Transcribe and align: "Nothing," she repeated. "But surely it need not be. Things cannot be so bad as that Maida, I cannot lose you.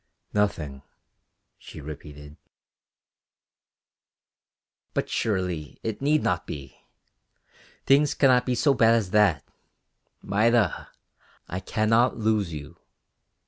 "Nothing," 0.33 0.81
she 1.59 1.79
repeated. 1.79 2.35
"But 4.95 5.11
surely 5.11 5.79
it 5.83 6.01
need 6.01 6.23
not 6.23 6.47
be. 6.47 6.87
Things 7.85 8.15
cannot 8.15 8.47
be 8.47 8.55
so 8.55 8.73
bad 8.73 8.95
as 8.95 9.11
that 9.11 9.43
Maida, 10.23 10.89
I 11.47 11.59
cannot 11.59 12.17
lose 12.17 12.51
you. 12.51 12.79